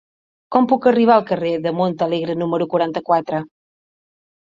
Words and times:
Com 0.55 0.67
puc 0.71 0.87
arribar 0.91 1.17
al 1.17 1.27
carrer 1.33 1.53
de 1.67 1.75
Montalegre 1.83 2.39
número 2.43 2.71
quaranta-quatre? 2.75 3.47